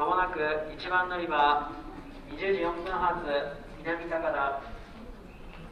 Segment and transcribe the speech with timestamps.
[0.00, 1.68] まもなく1番乗り場
[2.32, 3.20] 20時4分発
[3.84, 4.56] 南高田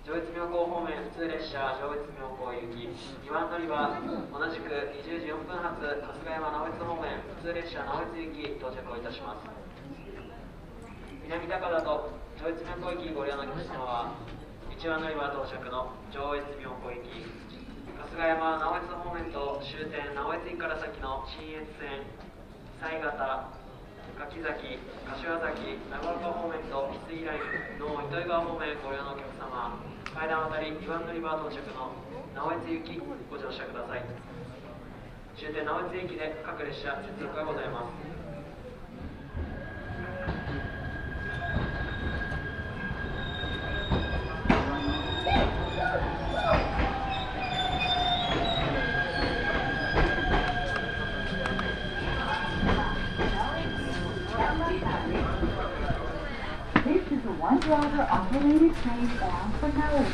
[0.04, 2.93] 上越妙高方面普通列車上越妙高行き
[3.25, 3.88] 2番乗り場
[4.29, 4.69] 同じく
[5.01, 9.49] 20時4分発春日山直越方面普通列車直越行き到着をいたします。
[11.24, 14.13] 南高田と上越妙高行きご利用のお客様は
[14.69, 17.24] 1番乗り場到着の上越妙高行き
[18.12, 22.05] 春日山直越方面と終点直越駅から先の新越線
[22.77, 23.56] 西方
[24.18, 29.78] 柿崎、柏崎、長岡方面と翡翠ラインの糸魚川方面ご利用のお客様
[30.10, 31.95] 階段渡り2番乗り場到着の
[32.34, 32.98] 直江津行き
[33.30, 34.02] ご乗車ください。
[35.38, 38.17] 終点直江津駅で各列車接続がございます。
[57.49, 60.13] One driver operated train bound for Howard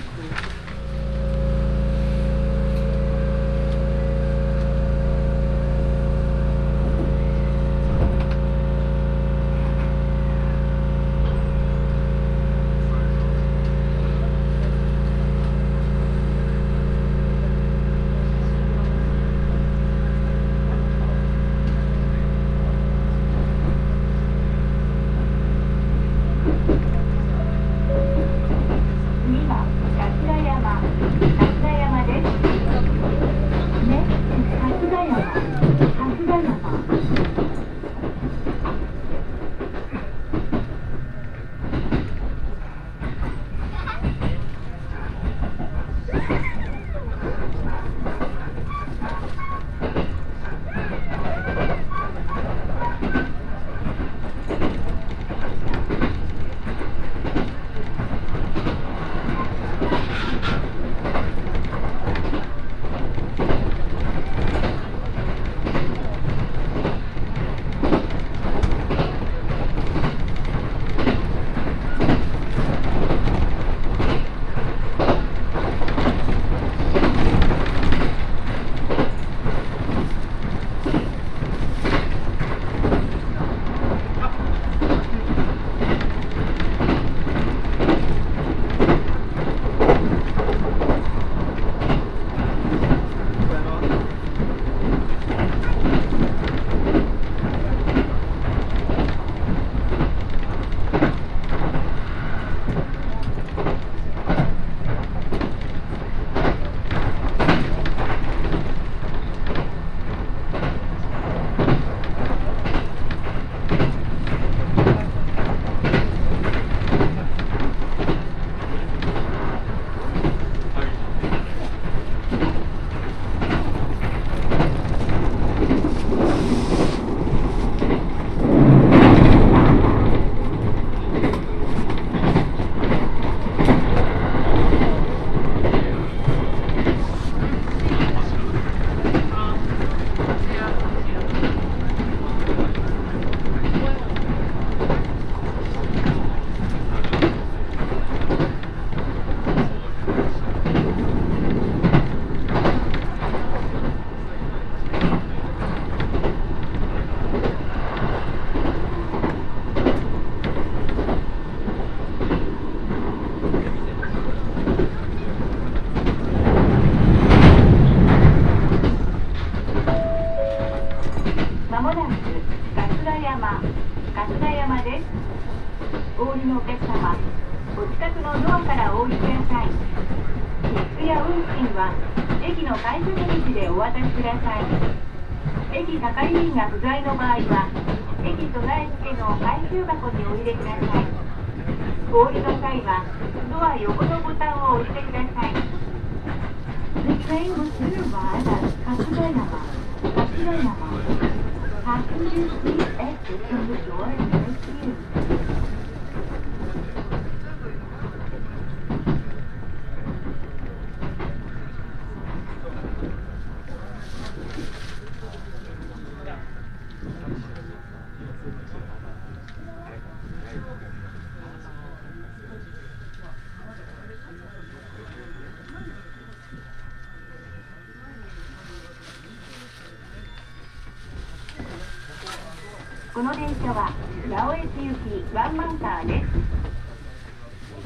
[233.14, 233.92] この電車は
[234.28, 236.26] 八尾駅行きワンマンカーです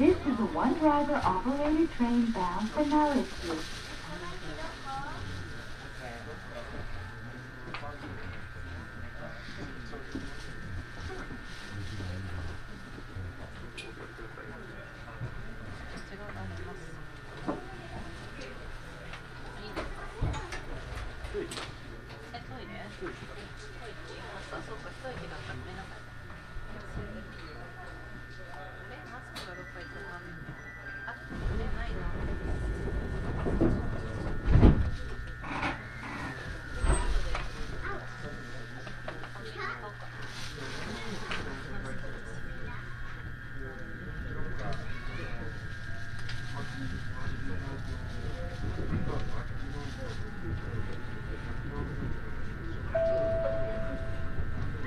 [0.01, 3.79] This is a one driver operated train bound for Maoitsu.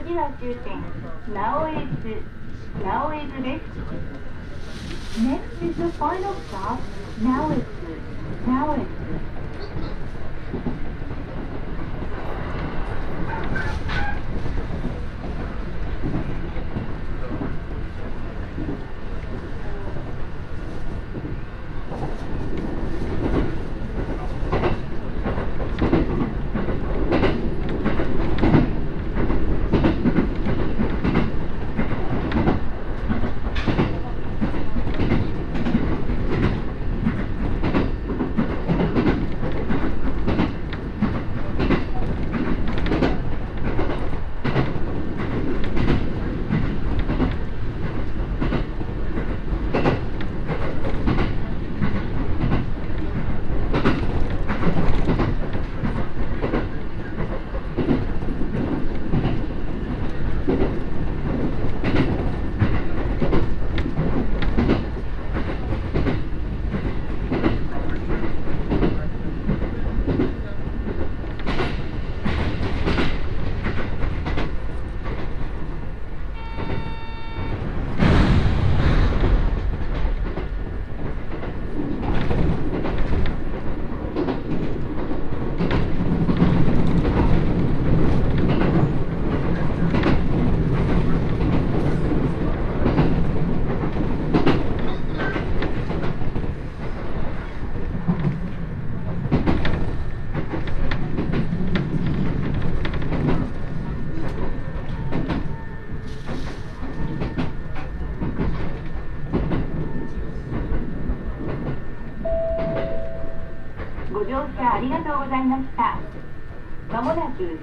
[0.04, 0.82] 次は終点
[1.32, 2.22] 直江津
[2.84, 3.62] 直江津です
[5.22, 6.61] Next is the final stop,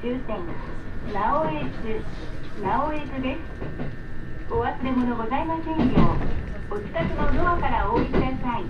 [0.01, 0.40] 終点
[1.12, 2.00] 直江津
[2.63, 3.40] 直江津です。
[4.50, 6.16] お忘れ物ございませんよ
[6.72, 6.75] う。
[6.75, 8.63] お近くのドアからお降りください。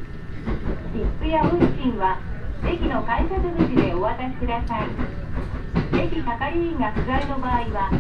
[0.92, 2.18] 切符や運賃は
[2.66, 6.02] 駅の改札口でお渡しください。
[6.02, 7.92] 駅係員が不在の場合は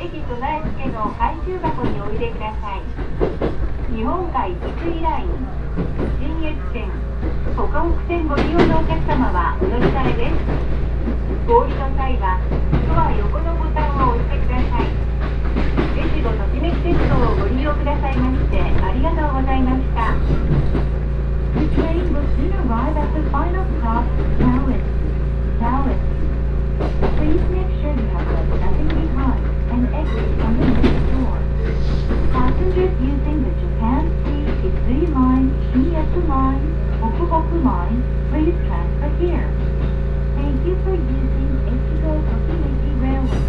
[0.00, 2.82] 駅備え付けの回収箱にお入れください。
[3.94, 5.28] 日本海地区ライン
[6.16, 6.88] 新越線
[7.52, 10.89] 北北線ご利用のお客様はお乗り換えです。
[11.48, 12.38] 降りの際は
[12.86, 14.90] ドア横のボタンを押してください
[15.96, 20.14] 越後ときめき鉄道をご利用くださいましてありがとうございました
[21.50, 24.06] The train will soon arrive at the final stop,
[24.38, 24.84] Dallas.
[25.58, 25.98] Dallas.
[27.18, 29.42] Please make sure you have left nothing behind
[29.74, 31.36] and exit from the next door.
[32.30, 34.20] Passengers using the Japan
[34.90, 36.66] Sea Line, Shiyaku Line,
[37.00, 39.59] Hokuhoku Line, please transfer here.
[40.40, 43.44] Thank you for using Echigo Kakumachi Railway.